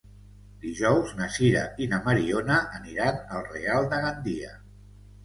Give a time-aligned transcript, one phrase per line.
[0.61, 4.57] Dijous na Sira i na Mariona aniran al Real de Gandia.